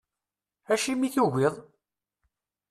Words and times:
Acimi 0.73 1.05
i 1.07 1.09
tugiḍ? 1.15 1.55